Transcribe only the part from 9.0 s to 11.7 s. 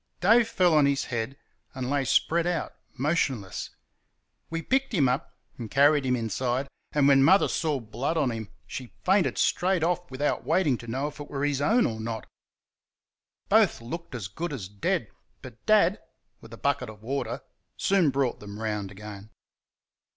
fainted straight off without waiting to know if it were his